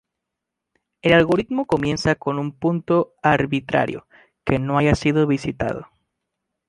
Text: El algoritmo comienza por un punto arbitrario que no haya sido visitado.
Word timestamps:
El 1.03 1.13
algoritmo 1.13 1.67
comienza 1.67 2.15
por 2.15 2.35
un 2.37 2.53
punto 2.53 3.13
arbitrario 3.21 4.07
que 4.43 4.57
no 4.57 4.79
haya 4.79 4.95
sido 4.95 5.27
visitado. 5.27 5.89